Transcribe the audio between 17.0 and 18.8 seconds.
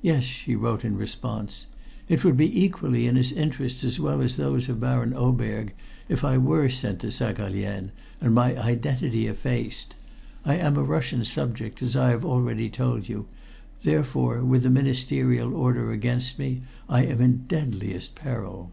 am in deadliest peril."